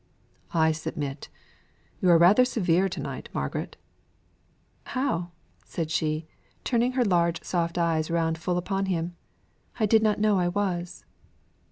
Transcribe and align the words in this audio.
"I 0.55 0.71
submit. 0.71 1.29
You 2.01 2.09
are 2.09 2.17
rather 2.17 2.43
severe 2.43 2.89
to 2.89 2.99
night, 2.99 3.29
Margaret." 3.35 3.77
"How?" 4.97 5.29
said 5.63 5.91
she, 5.91 6.25
turning 6.63 6.93
her 6.93 7.05
large 7.05 7.43
soft 7.43 7.77
eyes 7.77 8.09
round 8.09 8.39
full 8.39 8.57
upon 8.57 8.87
him. 8.87 9.15
"I 9.79 9.85
did 9.85 10.01
not 10.01 10.19
know 10.19 10.39
I 10.39 10.47
was." 10.47 11.05